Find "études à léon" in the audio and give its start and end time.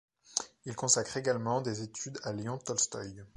1.83-2.57